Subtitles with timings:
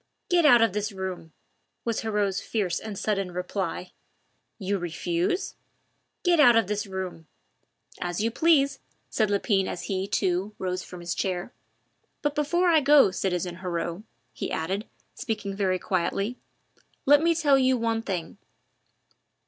[0.29, 1.31] "Get out of this room,"
[1.85, 3.91] was Heriot's fierce and sudden reply.
[4.57, 5.53] "You refuse?"
[6.23, 7.27] "Get out of this room!"
[8.01, 8.79] "As you please,"
[9.11, 11.53] said Lepine as he, too, rose from his chair.
[12.23, 14.01] "But before I go, citizen Heriot,"
[14.33, 16.39] he added, speaking very quietly,
[17.05, 18.39] "let me tell you one thing.